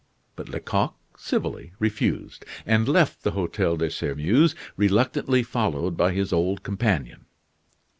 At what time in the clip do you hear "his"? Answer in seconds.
6.11-6.33